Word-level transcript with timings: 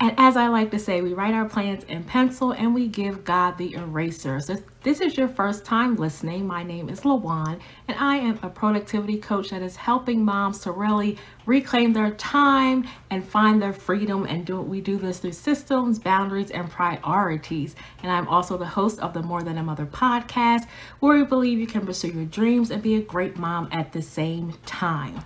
And 0.00 0.12
as 0.18 0.36
I 0.36 0.48
like 0.48 0.72
to 0.72 0.78
say, 0.78 1.02
we 1.02 1.14
write 1.14 1.34
our 1.34 1.48
plans 1.48 1.84
in 1.84 2.02
pencil 2.02 2.50
and 2.50 2.74
we 2.74 2.88
give 2.88 3.24
God 3.24 3.56
the 3.58 3.74
eraser. 3.74 4.40
So, 4.40 4.56
this 4.82 5.00
is 5.00 5.16
your 5.16 5.28
first 5.28 5.64
time 5.64 5.96
listening, 5.96 6.46
my 6.46 6.62
name 6.62 6.90
is 6.90 7.02
Lawan, 7.02 7.58
and 7.88 7.98
I 7.98 8.16
am 8.16 8.38
a 8.42 8.50
productivity 8.50 9.16
coach 9.16 9.48
that 9.48 9.62
is 9.62 9.76
helping 9.76 10.22
moms 10.22 10.58
to 10.58 10.72
really 10.72 11.16
reclaim 11.46 11.94
their 11.94 12.10
time 12.10 12.86
and 13.08 13.26
find 13.26 13.62
their 13.62 13.72
freedom. 13.72 14.26
And 14.26 14.44
do 14.44 14.60
we 14.60 14.82
do 14.82 14.98
this 14.98 15.20
through 15.20 15.32
systems, 15.32 15.98
boundaries, 15.98 16.50
and 16.50 16.70
priorities. 16.70 17.74
And 18.02 18.12
I'm 18.12 18.28
also 18.28 18.58
the 18.58 18.66
host 18.66 18.98
of 18.98 19.14
the 19.14 19.22
More 19.22 19.42
Than 19.42 19.56
a 19.56 19.62
Mother 19.62 19.86
podcast, 19.86 20.66
where 21.00 21.16
we 21.16 21.24
believe 21.24 21.58
you 21.58 21.66
can 21.66 21.86
pursue 21.86 22.08
your 22.08 22.26
dreams 22.26 22.70
and 22.70 22.82
be 22.82 22.96
a 22.96 23.00
great 23.00 23.38
mom 23.38 23.68
at 23.72 23.92
the 23.92 24.02
same 24.02 24.52
time. 24.66 25.24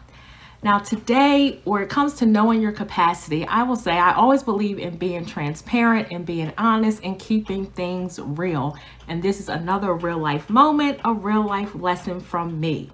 Now, 0.60 0.80
today, 0.80 1.60
where 1.62 1.82
it 1.82 1.88
comes 1.88 2.14
to 2.14 2.26
knowing 2.26 2.60
your 2.60 2.72
capacity, 2.72 3.46
I 3.46 3.62
will 3.62 3.76
say 3.76 3.92
I 3.92 4.14
always 4.14 4.42
believe 4.42 4.80
in 4.80 4.96
being 4.96 5.24
transparent 5.24 6.08
and 6.10 6.26
being 6.26 6.52
honest 6.58 7.00
and 7.04 7.16
keeping 7.16 7.64
things 7.64 8.18
real. 8.18 8.76
And 9.06 9.22
this 9.22 9.38
is 9.38 9.48
another 9.48 9.94
real 9.94 10.18
life 10.18 10.50
moment, 10.50 11.00
a 11.04 11.12
real 11.12 11.46
life 11.46 11.76
lesson 11.76 12.18
from 12.18 12.58
me. 12.58 12.90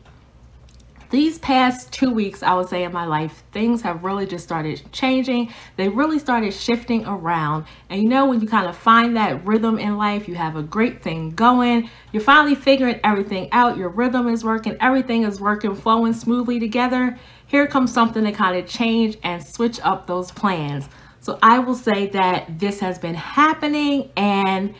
These 1.14 1.38
past 1.38 1.92
two 1.92 2.10
weeks, 2.10 2.42
I 2.42 2.54
would 2.54 2.68
say, 2.68 2.82
in 2.82 2.92
my 2.92 3.04
life, 3.04 3.44
things 3.52 3.82
have 3.82 4.02
really 4.02 4.26
just 4.26 4.42
started 4.42 4.82
changing. 4.90 5.54
They 5.76 5.88
really 5.88 6.18
started 6.18 6.52
shifting 6.52 7.06
around. 7.06 7.66
And 7.88 8.02
you 8.02 8.08
know, 8.08 8.26
when 8.26 8.40
you 8.40 8.48
kind 8.48 8.66
of 8.66 8.76
find 8.76 9.16
that 9.16 9.46
rhythm 9.46 9.78
in 9.78 9.96
life, 9.96 10.26
you 10.26 10.34
have 10.34 10.56
a 10.56 10.62
great 10.64 11.02
thing 11.02 11.30
going, 11.30 11.88
you're 12.10 12.20
finally 12.20 12.56
figuring 12.56 12.98
everything 13.04 13.48
out, 13.52 13.76
your 13.76 13.90
rhythm 13.90 14.26
is 14.26 14.42
working, 14.42 14.76
everything 14.80 15.22
is 15.22 15.40
working, 15.40 15.76
flowing 15.76 16.14
smoothly 16.14 16.58
together 16.58 17.16
here 17.46 17.68
comes 17.68 17.92
something 17.92 18.24
to 18.24 18.32
kind 18.32 18.56
of 18.56 18.68
change 18.68 19.16
and 19.22 19.40
switch 19.40 19.78
up 19.84 20.08
those 20.08 20.32
plans. 20.32 20.88
So 21.20 21.38
I 21.40 21.60
will 21.60 21.76
say 21.76 22.08
that 22.08 22.58
this 22.58 22.80
has 22.80 22.98
been 22.98 23.14
happening 23.14 24.10
and 24.16 24.74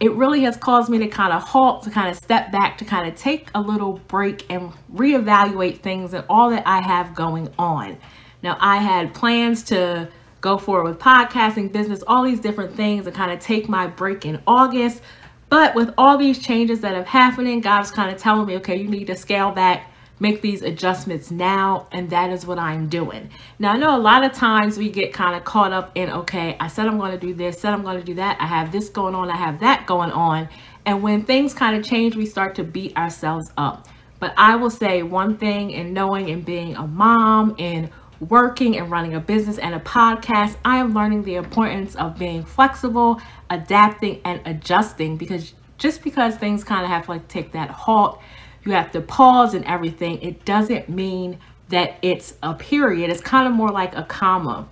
it 0.00 0.12
really 0.12 0.42
has 0.42 0.56
caused 0.56 0.90
me 0.90 0.98
to 0.98 1.08
kind 1.08 1.32
of 1.32 1.42
halt, 1.42 1.82
to 1.84 1.90
kind 1.90 2.10
of 2.10 2.16
step 2.16 2.52
back, 2.52 2.78
to 2.78 2.84
kind 2.84 3.08
of 3.08 3.18
take 3.18 3.48
a 3.54 3.60
little 3.60 4.00
break 4.08 4.44
and 4.50 4.72
reevaluate 4.92 5.80
things 5.80 6.12
and 6.12 6.24
all 6.28 6.50
that 6.50 6.66
I 6.66 6.82
have 6.82 7.14
going 7.14 7.48
on. 7.58 7.96
Now, 8.42 8.58
I 8.60 8.76
had 8.76 9.14
plans 9.14 9.62
to 9.64 10.08
go 10.40 10.58
forward 10.58 10.84
with 10.84 10.98
podcasting, 10.98 11.72
business, 11.72 12.02
all 12.06 12.22
these 12.22 12.40
different 12.40 12.74
things, 12.74 13.06
and 13.06 13.16
kind 13.16 13.32
of 13.32 13.40
take 13.40 13.68
my 13.68 13.86
break 13.86 14.26
in 14.26 14.40
August. 14.46 15.02
But 15.48 15.74
with 15.74 15.92
all 15.96 16.18
these 16.18 16.38
changes 16.38 16.80
that 16.80 16.94
have 16.94 17.06
happening, 17.06 17.60
God's 17.60 17.90
kind 17.90 18.14
of 18.14 18.20
telling 18.20 18.46
me, 18.46 18.56
okay, 18.56 18.76
you 18.76 18.88
need 18.88 19.06
to 19.06 19.16
scale 19.16 19.52
back 19.52 19.90
make 20.18 20.40
these 20.40 20.62
adjustments 20.62 21.30
now 21.30 21.86
and 21.92 22.10
that 22.10 22.30
is 22.30 22.46
what 22.46 22.58
i'm 22.58 22.88
doing. 22.88 23.30
Now 23.58 23.72
i 23.72 23.76
know 23.76 23.96
a 23.96 23.98
lot 23.98 24.24
of 24.24 24.32
times 24.32 24.78
we 24.78 24.90
get 24.90 25.12
kind 25.12 25.36
of 25.36 25.44
caught 25.44 25.72
up 25.72 25.92
in 25.94 26.10
okay 26.10 26.56
i 26.60 26.68
said 26.68 26.86
i'm 26.86 26.98
going 26.98 27.12
to 27.12 27.18
do 27.18 27.34
this 27.34 27.60
said 27.60 27.72
i'm 27.72 27.82
going 27.82 27.98
to 27.98 28.04
do 28.04 28.14
that 28.14 28.40
i 28.40 28.46
have 28.46 28.72
this 28.72 28.88
going 28.88 29.14
on 29.14 29.30
i 29.30 29.36
have 29.36 29.60
that 29.60 29.86
going 29.86 30.10
on 30.10 30.48
and 30.84 31.02
when 31.02 31.22
things 31.22 31.52
kind 31.52 31.76
of 31.76 31.84
change 31.84 32.16
we 32.16 32.26
start 32.26 32.54
to 32.54 32.64
beat 32.64 32.96
ourselves 32.96 33.52
up. 33.56 33.86
But 34.18 34.32
i 34.36 34.56
will 34.56 34.70
say 34.70 35.02
one 35.02 35.36
thing 35.36 35.70
in 35.70 35.92
knowing 35.92 36.30
and 36.30 36.44
being 36.44 36.76
a 36.76 36.86
mom 36.86 37.54
and 37.58 37.90
working 38.20 38.78
and 38.78 38.90
running 38.90 39.14
a 39.14 39.20
business 39.20 39.58
and 39.58 39.74
a 39.74 39.80
podcast 39.80 40.56
i 40.64 40.78
am 40.78 40.94
learning 40.94 41.22
the 41.24 41.34
importance 41.34 41.94
of 41.96 42.18
being 42.18 42.42
flexible 42.42 43.20
adapting 43.50 44.20
and 44.24 44.40
adjusting 44.46 45.18
because 45.18 45.52
just 45.78 46.02
because 46.02 46.36
things 46.36 46.64
kind 46.64 46.82
of 46.82 46.88
have 46.88 47.04
to 47.04 47.10
like 47.10 47.28
take 47.28 47.52
that 47.52 47.68
halt 47.70 48.20
you 48.66 48.72
have 48.72 48.92
to 48.92 49.00
pause 49.00 49.54
and 49.54 49.64
everything, 49.64 50.20
it 50.22 50.44
doesn't 50.44 50.88
mean 50.88 51.38
that 51.68 51.96
it's 52.02 52.34
a 52.42 52.54
period. 52.54 53.10
It's 53.10 53.20
kind 53.20 53.46
of 53.46 53.52
more 53.52 53.70
like 53.70 53.96
a 53.96 54.04
comma. 54.04 54.68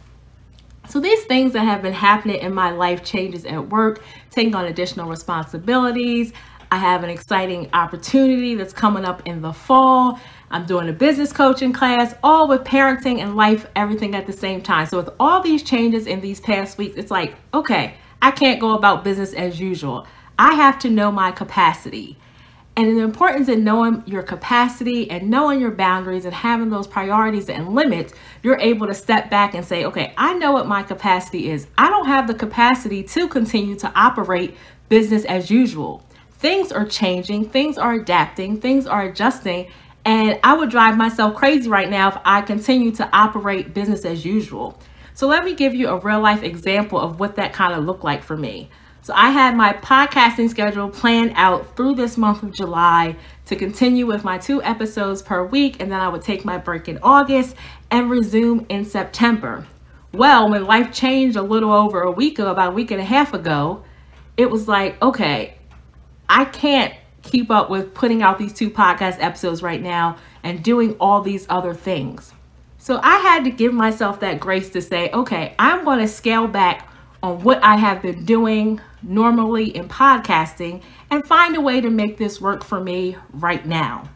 So 0.88 1.00
these 1.00 1.24
things 1.24 1.54
that 1.54 1.64
have 1.64 1.82
been 1.82 1.94
happening 1.94 2.36
in 2.36 2.54
my 2.54 2.70
life 2.70 3.02
changes 3.02 3.46
at 3.46 3.70
work, 3.70 4.02
taking 4.30 4.54
on 4.54 4.66
additional 4.66 5.08
responsibilities. 5.08 6.32
I 6.70 6.76
have 6.78 7.04
an 7.04 7.10
exciting 7.10 7.70
opportunity 7.72 8.54
that's 8.54 8.72
coming 8.72 9.04
up 9.04 9.26
in 9.26 9.40
the 9.40 9.52
fall. 9.52 10.18
I'm 10.50 10.66
doing 10.66 10.88
a 10.88 10.92
business 10.92 11.32
coaching 11.32 11.72
class, 11.72 12.14
all 12.22 12.48
with 12.48 12.64
parenting 12.64 13.20
and 13.20 13.34
life, 13.36 13.66
everything 13.74 14.14
at 14.14 14.26
the 14.26 14.32
same 14.32 14.60
time. 14.60 14.86
So 14.86 14.98
with 14.98 15.10
all 15.18 15.40
these 15.40 15.62
changes 15.62 16.06
in 16.06 16.20
these 16.20 16.40
past 16.40 16.76
weeks, 16.76 16.96
it's 16.96 17.10
like, 17.10 17.34
okay, 17.52 17.94
I 18.20 18.30
can't 18.30 18.60
go 18.60 18.74
about 18.74 19.04
business 19.04 19.32
as 19.32 19.58
usual. 19.58 20.06
I 20.38 20.54
have 20.54 20.78
to 20.80 20.90
know 20.90 21.10
my 21.10 21.30
capacity. 21.30 22.18
And 22.76 22.96
the 22.96 23.02
importance 23.02 23.48
in 23.48 23.62
knowing 23.62 24.02
your 24.04 24.24
capacity 24.24 25.08
and 25.08 25.30
knowing 25.30 25.60
your 25.60 25.70
boundaries 25.70 26.24
and 26.24 26.34
having 26.34 26.70
those 26.70 26.88
priorities 26.88 27.48
and 27.48 27.72
limits, 27.72 28.12
you're 28.42 28.58
able 28.58 28.88
to 28.88 28.94
step 28.94 29.30
back 29.30 29.54
and 29.54 29.64
say, 29.64 29.84
okay, 29.84 30.12
I 30.18 30.34
know 30.34 30.50
what 30.50 30.66
my 30.66 30.82
capacity 30.82 31.50
is. 31.50 31.68
I 31.78 31.88
don't 31.88 32.06
have 32.06 32.26
the 32.26 32.34
capacity 32.34 33.04
to 33.04 33.28
continue 33.28 33.76
to 33.76 33.92
operate 33.94 34.56
business 34.88 35.24
as 35.26 35.50
usual. 35.50 36.02
Things 36.32 36.72
are 36.72 36.84
changing, 36.84 37.48
things 37.50 37.78
are 37.78 37.94
adapting, 37.94 38.60
things 38.60 38.88
are 38.88 39.02
adjusting. 39.02 39.70
And 40.04 40.40
I 40.42 40.54
would 40.54 40.68
drive 40.68 40.96
myself 40.96 41.36
crazy 41.36 41.68
right 41.70 41.88
now 41.88 42.08
if 42.08 42.18
I 42.24 42.42
continue 42.42 42.90
to 42.92 43.08
operate 43.16 43.72
business 43.72 44.04
as 44.04 44.24
usual. 44.24 44.78
So 45.14 45.28
let 45.28 45.44
me 45.44 45.54
give 45.54 45.74
you 45.74 45.88
a 45.88 45.98
real 45.98 46.20
life 46.20 46.42
example 46.42 46.98
of 46.98 47.20
what 47.20 47.36
that 47.36 47.52
kind 47.52 47.72
of 47.72 47.84
looked 47.84 48.02
like 48.02 48.24
for 48.24 48.36
me. 48.36 48.68
So 49.04 49.12
I 49.14 49.28
had 49.28 49.54
my 49.54 49.74
podcasting 49.74 50.48
schedule 50.48 50.88
planned 50.88 51.34
out 51.34 51.76
through 51.76 51.96
this 51.96 52.16
month 52.16 52.42
of 52.42 52.54
July 52.54 53.16
to 53.44 53.54
continue 53.54 54.06
with 54.06 54.24
my 54.24 54.38
two 54.38 54.62
episodes 54.62 55.20
per 55.20 55.44
week, 55.44 55.76
and 55.78 55.92
then 55.92 56.00
I 56.00 56.08
would 56.08 56.22
take 56.22 56.42
my 56.46 56.56
break 56.56 56.88
in 56.88 56.98
August 57.02 57.54
and 57.90 58.08
resume 58.08 58.64
in 58.70 58.86
September. 58.86 59.66
Well, 60.14 60.48
when 60.48 60.64
life 60.64 60.90
changed 60.90 61.36
a 61.36 61.42
little 61.42 61.70
over 61.70 62.00
a 62.00 62.10
week 62.10 62.38
ago, 62.38 62.50
about 62.50 62.68
a 62.68 62.74
week 62.74 62.90
and 62.92 62.98
a 62.98 63.04
half 63.04 63.34
ago, 63.34 63.84
it 64.38 64.50
was 64.50 64.68
like, 64.68 65.02
okay, 65.02 65.58
I 66.26 66.46
can't 66.46 66.94
keep 67.20 67.50
up 67.50 67.68
with 67.68 67.92
putting 67.92 68.22
out 68.22 68.38
these 68.38 68.54
two 68.54 68.70
podcast 68.70 69.22
episodes 69.22 69.62
right 69.62 69.82
now 69.82 70.16
and 70.42 70.64
doing 70.64 70.96
all 70.98 71.20
these 71.20 71.44
other 71.50 71.74
things. 71.74 72.32
So 72.78 73.00
I 73.02 73.18
had 73.18 73.44
to 73.44 73.50
give 73.50 73.74
myself 73.74 74.20
that 74.20 74.40
grace 74.40 74.70
to 74.70 74.80
say, 74.80 75.10
okay, 75.10 75.54
I'm 75.58 75.84
going 75.84 75.98
to 75.98 76.08
scale 76.08 76.46
back 76.48 76.88
on 77.24 77.42
what 77.42 77.64
I 77.64 77.76
have 77.76 78.02
been 78.02 78.26
doing 78.26 78.82
normally 79.02 79.74
in 79.74 79.88
podcasting 79.88 80.82
and 81.10 81.26
find 81.26 81.56
a 81.56 81.60
way 81.60 81.80
to 81.80 81.88
make 81.88 82.18
this 82.18 82.38
work 82.38 82.62
for 82.62 82.78
me 82.78 83.16
right 83.32 83.64
now. 83.64 84.10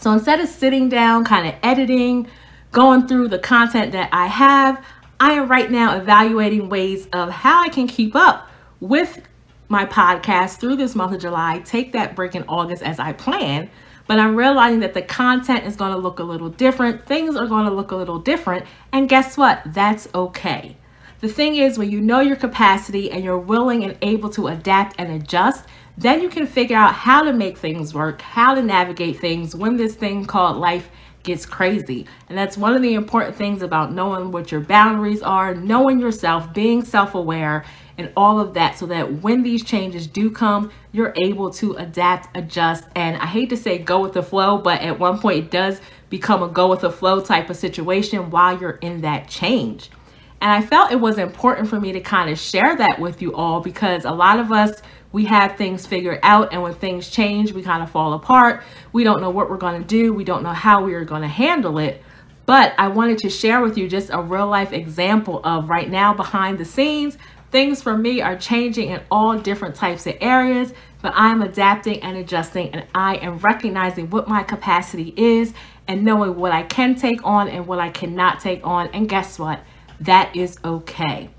So 0.00 0.10
instead 0.12 0.40
of 0.40 0.48
sitting 0.48 0.88
down, 0.88 1.24
kind 1.24 1.46
of 1.46 1.54
editing, 1.62 2.26
going 2.72 3.06
through 3.06 3.28
the 3.28 3.38
content 3.38 3.92
that 3.92 4.08
I 4.12 4.26
have, 4.26 4.84
I 5.20 5.34
am 5.34 5.48
right 5.48 5.70
now 5.70 5.96
evaluating 5.96 6.68
ways 6.68 7.06
of 7.12 7.30
how 7.30 7.62
I 7.62 7.68
can 7.68 7.86
keep 7.86 8.16
up 8.16 8.48
with 8.80 9.22
my 9.68 9.84
podcast 9.84 10.58
through 10.58 10.74
this 10.74 10.96
month 10.96 11.14
of 11.14 11.20
July, 11.20 11.60
take 11.60 11.92
that 11.92 12.16
break 12.16 12.34
in 12.34 12.42
August 12.48 12.82
as 12.82 12.98
I 12.98 13.12
plan. 13.12 13.70
But 14.08 14.18
I'm 14.18 14.34
realizing 14.34 14.80
that 14.80 14.94
the 14.94 15.02
content 15.02 15.66
is 15.66 15.76
going 15.76 15.92
to 15.92 15.98
look 15.98 16.18
a 16.18 16.24
little 16.24 16.48
different. 16.48 17.06
Things 17.06 17.36
are 17.36 17.46
going 17.46 17.66
to 17.66 17.72
look 17.72 17.92
a 17.92 17.96
little 17.96 18.18
different. 18.18 18.66
And 18.92 19.08
guess 19.08 19.36
what? 19.36 19.62
That's 19.66 20.08
okay. 20.12 20.76
The 21.20 21.28
thing 21.28 21.56
is, 21.56 21.78
when 21.78 21.90
you 21.90 22.00
know 22.00 22.20
your 22.20 22.36
capacity 22.36 23.10
and 23.10 23.24
you're 23.24 23.38
willing 23.38 23.82
and 23.82 23.98
able 24.02 24.30
to 24.30 24.46
adapt 24.46 24.94
and 25.00 25.10
adjust, 25.10 25.64
then 25.96 26.22
you 26.22 26.28
can 26.28 26.46
figure 26.46 26.76
out 26.76 26.94
how 26.94 27.22
to 27.22 27.32
make 27.32 27.58
things 27.58 27.92
work, 27.92 28.20
how 28.22 28.54
to 28.54 28.62
navigate 28.62 29.18
things 29.18 29.56
when 29.56 29.76
this 29.76 29.96
thing 29.96 30.24
called 30.26 30.58
life 30.58 30.88
gets 31.24 31.44
crazy. 31.44 32.06
And 32.28 32.38
that's 32.38 32.56
one 32.56 32.76
of 32.76 32.82
the 32.82 32.94
important 32.94 33.34
things 33.34 33.62
about 33.62 33.92
knowing 33.92 34.30
what 34.30 34.52
your 34.52 34.60
boundaries 34.60 35.20
are, 35.20 35.56
knowing 35.56 35.98
yourself, 35.98 36.54
being 36.54 36.84
self 36.84 37.16
aware, 37.16 37.64
and 37.98 38.12
all 38.16 38.38
of 38.38 38.54
that, 38.54 38.78
so 38.78 38.86
that 38.86 39.20
when 39.20 39.42
these 39.42 39.64
changes 39.64 40.06
do 40.06 40.30
come, 40.30 40.70
you're 40.92 41.12
able 41.16 41.50
to 41.54 41.72
adapt, 41.74 42.36
adjust, 42.36 42.84
and 42.94 43.16
I 43.16 43.26
hate 43.26 43.50
to 43.50 43.56
say 43.56 43.78
go 43.78 43.98
with 43.98 44.12
the 44.12 44.22
flow, 44.22 44.58
but 44.58 44.82
at 44.82 45.00
one 45.00 45.18
point 45.18 45.46
it 45.46 45.50
does 45.50 45.80
become 46.10 46.44
a 46.44 46.48
go 46.48 46.68
with 46.68 46.82
the 46.82 46.92
flow 46.92 47.20
type 47.20 47.50
of 47.50 47.56
situation 47.56 48.30
while 48.30 48.58
you're 48.60 48.78
in 48.82 49.00
that 49.00 49.28
change. 49.28 49.90
And 50.40 50.52
I 50.52 50.62
felt 50.62 50.92
it 50.92 51.00
was 51.00 51.18
important 51.18 51.68
for 51.68 51.80
me 51.80 51.92
to 51.92 52.00
kind 52.00 52.30
of 52.30 52.38
share 52.38 52.76
that 52.76 52.98
with 53.00 53.20
you 53.20 53.34
all 53.34 53.60
because 53.60 54.04
a 54.04 54.12
lot 54.12 54.38
of 54.38 54.52
us, 54.52 54.80
we 55.10 55.24
have 55.24 55.56
things 55.56 55.86
figured 55.86 56.20
out, 56.22 56.52
and 56.52 56.62
when 56.62 56.74
things 56.74 57.08
change, 57.08 57.52
we 57.52 57.62
kind 57.62 57.82
of 57.82 57.90
fall 57.90 58.12
apart. 58.12 58.62
We 58.92 59.04
don't 59.04 59.20
know 59.20 59.30
what 59.30 59.50
we're 59.50 59.56
going 59.56 59.80
to 59.80 59.86
do, 59.86 60.12
we 60.12 60.24
don't 60.24 60.42
know 60.42 60.52
how 60.52 60.84
we 60.84 60.94
are 60.94 61.04
going 61.04 61.22
to 61.22 61.28
handle 61.28 61.78
it. 61.78 62.02
But 62.46 62.74
I 62.78 62.88
wanted 62.88 63.18
to 63.18 63.30
share 63.30 63.60
with 63.60 63.76
you 63.76 63.88
just 63.88 64.10
a 64.10 64.22
real 64.22 64.46
life 64.46 64.72
example 64.72 65.40
of 65.44 65.68
right 65.68 65.90
now 65.90 66.14
behind 66.14 66.58
the 66.58 66.64
scenes. 66.64 67.18
Things 67.50 67.82
for 67.82 67.96
me 67.96 68.20
are 68.20 68.36
changing 68.36 68.90
in 68.90 69.00
all 69.10 69.38
different 69.38 69.74
types 69.74 70.06
of 70.06 70.16
areas, 70.20 70.72
but 71.00 71.12
I'm 71.16 71.42
adapting 71.42 72.00
and 72.00 72.16
adjusting, 72.16 72.70
and 72.70 72.86
I 72.94 73.16
am 73.16 73.38
recognizing 73.38 74.10
what 74.10 74.28
my 74.28 74.42
capacity 74.42 75.14
is 75.16 75.54
and 75.86 76.04
knowing 76.04 76.36
what 76.36 76.52
I 76.52 76.62
can 76.62 76.94
take 76.94 77.24
on 77.24 77.48
and 77.48 77.66
what 77.66 77.78
I 77.78 77.88
cannot 77.88 78.40
take 78.40 78.66
on. 78.66 78.88
And 78.88 79.08
guess 79.08 79.38
what? 79.38 79.60
That 80.00 80.34
is 80.36 80.58
okay. 80.64 81.30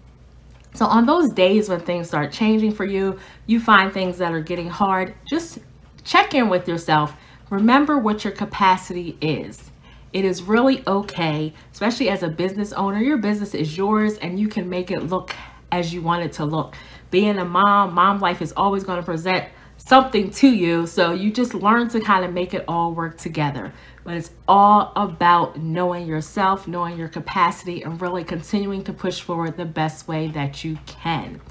So, 0.74 0.86
on 0.86 1.06
those 1.06 1.30
days 1.32 1.70
when 1.70 1.80
things 1.80 2.08
start 2.08 2.32
changing 2.32 2.74
for 2.74 2.86
you, 2.86 3.18
you 3.48 3.60
find 3.60 3.92
things 3.92 4.18
that 4.20 4.34
are 4.34 4.42
getting 4.42 4.70
hard, 4.70 5.16
just 5.30 5.60
check 6.04 6.34
in 6.34 6.50
with 6.50 6.68
yourself. 6.68 7.14
Remember 7.50 7.98
what 7.98 8.24
your 8.24 8.34
capacity 8.34 9.18
is. 9.22 9.72
It 10.14 10.26
is 10.26 10.42
really 10.44 10.84
okay, 10.88 11.54
especially 11.72 12.10
as 12.10 12.24
a 12.24 12.30
business 12.30 12.74
owner. 12.74 13.00
Your 13.00 13.18
business 13.18 13.54
is 13.54 13.78
yours 13.78 14.18
and 14.18 14.40
you 14.40 14.48
can 14.48 14.70
make 14.70 14.92
it 14.92 15.04
look 15.04 15.36
as 15.72 15.94
you 15.94 16.02
want 16.02 16.24
it 16.24 16.34
to 16.34 16.46
look. 16.46 16.76
Being 17.12 17.38
a 17.38 17.46
mom, 17.46 17.94
mom 17.94 18.20
life 18.20 18.42
is 18.42 18.54
always 18.56 18.84
going 18.84 19.00
to 19.00 19.06
present 19.06 19.48
something 19.80 20.30
to 20.30 20.48
you. 20.48 20.86
So 20.86 21.14
you 21.14 21.32
just 21.32 21.54
learn 21.54 21.90
to 21.90 22.00
kind 22.00 22.24
of 22.24 22.32
make 22.32 22.54
it 22.54 22.66
all 22.68 22.94
work 22.94 23.18
together. 23.18 23.74
But 24.04 24.16
it's 24.16 24.32
all 24.48 24.92
about 24.96 25.60
knowing 25.60 26.08
yourself, 26.08 26.68
knowing 26.68 26.98
your 26.98 27.08
capacity, 27.08 27.82
and 27.82 28.02
really 28.02 28.24
continuing 28.24 28.84
to 28.84 28.94
push 28.94 29.22
forward 29.22 29.58
the 29.58 29.66
best 29.66 30.08
way 30.08 30.28
that 30.30 30.64
you 30.64 30.78
can. 30.86 31.42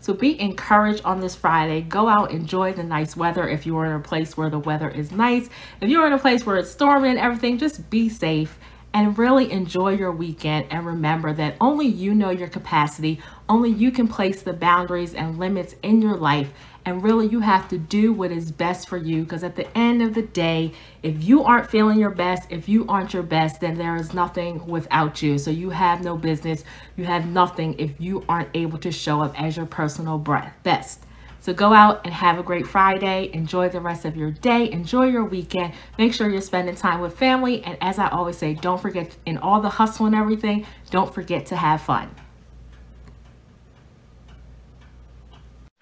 So 0.00 0.14
be 0.14 0.40
encouraged 0.40 1.02
on 1.04 1.20
this 1.20 1.34
Friday. 1.34 1.80
Go 1.80 2.08
out, 2.08 2.30
enjoy 2.30 2.72
the 2.72 2.84
nice 2.84 3.16
weather 3.16 3.48
if 3.48 3.66
you 3.66 3.76
are 3.78 3.86
in 3.86 3.92
a 3.92 4.00
place 4.00 4.36
where 4.36 4.50
the 4.50 4.58
weather 4.58 4.88
is 4.88 5.10
nice. 5.10 5.48
If 5.80 5.90
you're 5.90 6.06
in 6.06 6.12
a 6.12 6.18
place 6.18 6.46
where 6.46 6.56
it's 6.56 6.70
storming 6.70 7.12
and 7.12 7.18
everything, 7.18 7.58
just 7.58 7.90
be 7.90 8.08
safe 8.08 8.58
and 8.94 9.18
really 9.18 9.50
enjoy 9.50 9.90
your 9.90 10.12
weekend. 10.12 10.66
And 10.70 10.86
remember 10.86 11.32
that 11.34 11.56
only 11.60 11.86
you 11.86 12.14
know 12.14 12.30
your 12.30 12.48
capacity, 12.48 13.20
only 13.48 13.70
you 13.70 13.90
can 13.90 14.06
place 14.08 14.42
the 14.42 14.52
boundaries 14.52 15.12
and 15.12 15.38
limits 15.38 15.74
in 15.82 16.00
your 16.00 16.16
life 16.16 16.52
and 16.86 17.02
really, 17.02 17.26
you 17.26 17.40
have 17.40 17.68
to 17.70 17.78
do 17.78 18.12
what 18.12 18.30
is 18.30 18.52
best 18.52 18.88
for 18.88 18.96
you 18.96 19.24
because 19.24 19.42
at 19.42 19.56
the 19.56 19.76
end 19.76 20.02
of 20.02 20.14
the 20.14 20.22
day, 20.22 20.72
if 21.02 21.24
you 21.24 21.42
aren't 21.42 21.68
feeling 21.68 21.98
your 21.98 22.10
best, 22.10 22.46
if 22.48 22.68
you 22.68 22.86
aren't 22.86 23.12
your 23.12 23.24
best, 23.24 23.60
then 23.60 23.76
there 23.76 23.96
is 23.96 24.14
nothing 24.14 24.64
without 24.68 25.20
you. 25.20 25.36
So 25.36 25.50
you 25.50 25.70
have 25.70 26.04
no 26.04 26.16
business, 26.16 26.62
you 26.96 27.04
have 27.04 27.26
nothing 27.26 27.74
if 27.80 28.00
you 28.00 28.24
aren't 28.28 28.50
able 28.54 28.78
to 28.78 28.92
show 28.92 29.20
up 29.20 29.34
as 29.40 29.56
your 29.56 29.66
personal 29.66 30.16
best. 30.62 31.04
So 31.40 31.52
go 31.52 31.72
out 31.72 32.02
and 32.04 32.14
have 32.14 32.38
a 32.38 32.44
great 32.44 32.68
Friday. 32.68 33.30
Enjoy 33.32 33.68
the 33.68 33.80
rest 33.80 34.04
of 34.04 34.16
your 34.16 34.30
day. 34.30 34.70
Enjoy 34.70 35.06
your 35.06 35.24
weekend. 35.24 35.74
Make 35.98 36.14
sure 36.14 36.30
you're 36.30 36.40
spending 36.40 36.76
time 36.76 37.00
with 37.00 37.18
family. 37.18 37.64
And 37.64 37.76
as 37.80 37.98
I 37.98 38.08
always 38.10 38.38
say, 38.38 38.54
don't 38.54 38.80
forget 38.80 39.16
in 39.26 39.38
all 39.38 39.60
the 39.60 39.70
hustle 39.70 40.06
and 40.06 40.14
everything, 40.14 40.66
don't 40.90 41.12
forget 41.12 41.46
to 41.46 41.56
have 41.56 41.82
fun. 41.82 42.14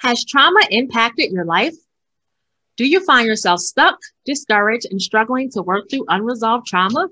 Has 0.05 0.23
trauma 0.23 0.61
impacted 0.71 1.33
your 1.33 1.47
life? 1.47 1.73
Do 2.77 2.87
you 2.87 3.03
find 3.07 3.27
yourself 3.27 3.61
stuck, 3.61 3.99
discouraged, 4.27 4.87
and 4.91 5.01
struggling 5.01 5.51
to 5.53 5.63
work 5.63 5.89
through 5.89 6.05
unresolved 6.09 6.67
trauma? 6.67 7.09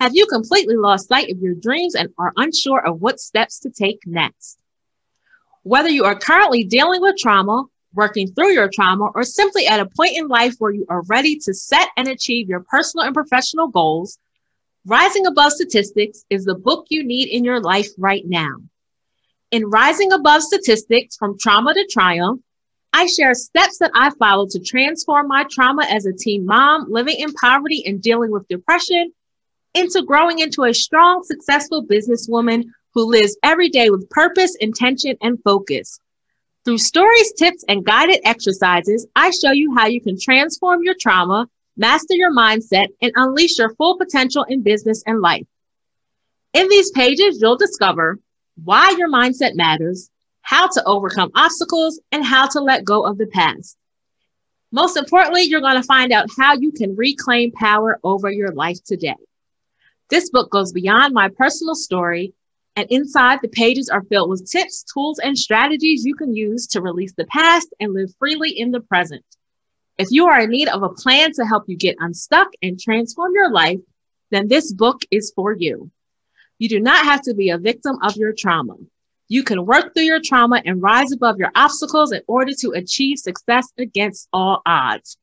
Have 0.00 0.16
you 0.16 0.26
completely 0.26 0.74
lost 0.74 1.06
sight 1.06 1.30
of 1.30 1.38
your 1.38 1.54
dreams 1.54 1.94
and 1.94 2.08
are 2.18 2.32
unsure 2.36 2.84
of 2.84 3.00
what 3.00 3.20
steps 3.20 3.60
to 3.60 3.70
take 3.70 4.00
next? 4.06 4.58
Whether 5.62 5.88
you 5.88 6.04
are 6.04 6.18
currently 6.18 6.64
dealing 6.64 7.00
with 7.00 7.16
trauma, 7.16 7.62
working 7.92 8.26
through 8.26 8.54
your 8.54 8.68
trauma, 8.74 9.12
or 9.14 9.22
simply 9.22 9.68
at 9.68 9.78
a 9.78 9.86
point 9.86 10.18
in 10.18 10.26
life 10.26 10.56
where 10.58 10.72
you 10.72 10.86
are 10.88 11.02
ready 11.02 11.38
to 11.44 11.54
set 11.54 11.90
and 11.96 12.08
achieve 12.08 12.48
your 12.48 12.64
personal 12.68 13.06
and 13.06 13.14
professional 13.14 13.68
goals, 13.68 14.18
Rising 14.84 15.26
Above 15.26 15.52
Statistics 15.52 16.24
is 16.28 16.44
the 16.44 16.56
book 16.56 16.86
you 16.88 17.04
need 17.04 17.28
in 17.28 17.44
your 17.44 17.60
life 17.60 17.90
right 17.96 18.24
now. 18.26 18.56
In 19.54 19.66
Rising 19.66 20.12
Above 20.12 20.42
Statistics 20.42 21.16
from 21.16 21.38
Trauma 21.38 21.74
to 21.74 21.88
Triumph, 21.88 22.40
I 22.92 23.06
share 23.06 23.34
steps 23.34 23.78
that 23.78 23.92
I 23.94 24.10
follow 24.18 24.48
to 24.50 24.58
transform 24.58 25.28
my 25.28 25.44
trauma 25.48 25.84
as 25.84 26.06
a 26.06 26.12
teen 26.12 26.44
mom 26.44 26.86
living 26.90 27.20
in 27.20 27.32
poverty 27.34 27.84
and 27.86 28.02
dealing 28.02 28.32
with 28.32 28.48
depression 28.48 29.12
into 29.72 30.02
growing 30.02 30.40
into 30.40 30.64
a 30.64 30.74
strong, 30.74 31.22
successful 31.22 31.86
businesswoman 31.86 32.64
who 32.94 33.08
lives 33.08 33.36
every 33.44 33.68
day 33.68 33.90
with 33.90 34.10
purpose, 34.10 34.56
intention, 34.58 35.16
and 35.22 35.40
focus. 35.44 36.00
Through 36.64 36.78
stories, 36.78 37.32
tips, 37.34 37.64
and 37.68 37.84
guided 37.84 38.22
exercises, 38.24 39.06
I 39.14 39.30
show 39.30 39.52
you 39.52 39.72
how 39.76 39.86
you 39.86 40.00
can 40.00 40.18
transform 40.20 40.82
your 40.82 40.96
trauma, 41.00 41.46
master 41.76 42.14
your 42.14 42.34
mindset, 42.34 42.88
and 43.00 43.12
unleash 43.14 43.56
your 43.60 43.72
full 43.76 43.98
potential 43.98 44.44
in 44.48 44.62
business 44.64 45.04
and 45.06 45.20
life. 45.20 45.46
In 46.54 46.68
these 46.68 46.90
pages, 46.90 47.38
you'll 47.40 47.56
discover 47.56 48.18
why 48.62 48.94
your 48.98 49.08
mindset 49.08 49.54
matters, 49.54 50.10
how 50.42 50.68
to 50.68 50.84
overcome 50.84 51.30
obstacles, 51.34 52.00
and 52.12 52.24
how 52.24 52.46
to 52.48 52.60
let 52.60 52.84
go 52.84 53.04
of 53.04 53.18
the 53.18 53.26
past. 53.26 53.76
Most 54.70 54.96
importantly, 54.96 55.42
you're 55.42 55.60
going 55.60 55.80
to 55.80 55.82
find 55.82 56.12
out 56.12 56.28
how 56.36 56.54
you 56.54 56.72
can 56.72 56.96
reclaim 56.96 57.52
power 57.52 57.98
over 58.02 58.30
your 58.30 58.52
life 58.52 58.82
today. 58.84 59.14
This 60.10 60.30
book 60.30 60.50
goes 60.50 60.72
beyond 60.72 61.14
my 61.14 61.28
personal 61.28 61.74
story, 61.74 62.34
and 62.76 62.86
inside 62.90 63.38
the 63.40 63.48
pages 63.48 63.88
are 63.88 64.02
filled 64.02 64.30
with 64.30 64.50
tips, 64.50 64.84
tools, 64.84 65.18
and 65.18 65.38
strategies 65.38 66.04
you 66.04 66.14
can 66.14 66.34
use 66.34 66.66
to 66.68 66.82
release 66.82 67.12
the 67.16 67.26
past 67.26 67.68
and 67.80 67.94
live 67.94 68.10
freely 68.18 68.50
in 68.50 68.72
the 68.72 68.80
present. 68.80 69.24
If 69.96 70.08
you 70.10 70.26
are 70.26 70.40
in 70.40 70.50
need 70.50 70.68
of 70.68 70.82
a 70.82 70.88
plan 70.88 71.32
to 71.34 71.46
help 71.46 71.64
you 71.68 71.76
get 71.76 71.96
unstuck 72.00 72.48
and 72.60 72.78
transform 72.78 73.32
your 73.34 73.50
life, 73.50 73.78
then 74.30 74.48
this 74.48 74.72
book 74.72 75.02
is 75.10 75.32
for 75.36 75.52
you. 75.56 75.90
You 76.58 76.68
do 76.68 76.80
not 76.80 77.04
have 77.04 77.22
to 77.22 77.34
be 77.34 77.50
a 77.50 77.58
victim 77.58 77.98
of 78.02 78.16
your 78.16 78.32
trauma. 78.36 78.76
You 79.28 79.42
can 79.42 79.66
work 79.66 79.94
through 79.94 80.04
your 80.04 80.20
trauma 80.22 80.62
and 80.64 80.82
rise 80.82 81.12
above 81.12 81.38
your 81.38 81.50
obstacles 81.54 82.12
in 82.12 82.22
order 82.26 82.52
to 82.60 82.70
achieve 82.70 83.18
success 83.18 83.66
against 83.78 84.28
all 84.32 84.62
odds. 84.66 85.16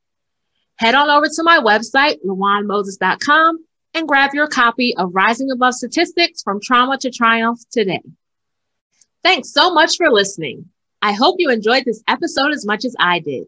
Head 0.76 0.96
on 0.96 1.10
over 1.10 1.28
to 1.28 1.44
my 1.44 1.60
website, 1.60 2.18
lawanmoses.com, 2.26 3.66
and 3.94 4.08
grab 4.08 4.34
your 4.34 4.48
copy 4.48 4.96
of 4.98 5.14
Rising 5.14 5.52
Above 5.52 5.76
Statistics 5.76 6.42
from 6.42 6.60
Trauma 6.60 6.98
to 6.98 7.12
Triumph 7.12 7.60
today. 7.72 8.02
Thanks 9.24 9.54
so 9.54 9.74
much 9.74 9.98
for 9.98 10.10
listening. 10.10 10.70
I 11.02 11.14
hope 11.14 11.36
you 11.38 11.52
enjoyed 11.52 11.86
this 11.86 12.04
episode 12.08 12.52
as 12.52 12.66
much 12.66 12.86
as 12.86 12.96
I 13.00 13.20
did. 13.20 13.46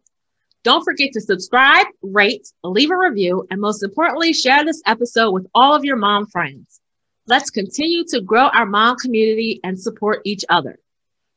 Don't 0.63 0.83
forget 0.83 1.11
to 1.13 1.21
subscribe, 1.21 1.87
rate, 2.01 2.47
leave 2.63 2.91
a 2.91 2.97
review, 2.97 3.45
and 3.49 3.59
most 3.59 3.83
importantly, 3.83 4.33
share 4.33 4.63
this 4.63 4.81
episode 4.85 5.31
with 5.31 5.47
all 5.53 5.75
of 5.75 5.83
your 5.83 5.97
mom 5.97 6.27
friends. 6.27 6.79
Let's 7.25 7.49
continue 7.49 8.03
to 8.09 8.19
grow 8.19 8.47
our 8.47 8.65
mom 8.65 8.97
community 8.97 9.61
and 9.63 9.79
support 9.79 10.21
each 10.25 10.43
other. 10.49 10.77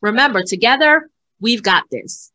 Remember, 0.01 0.43
together, 0.43 1.09
we've 1.41 1.63
got 1.63 1.85
this. 1.91 2.33